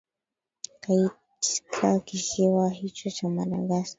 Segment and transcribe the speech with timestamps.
[0.81, 3.87] kaitka kisiwa hicho cha madagascar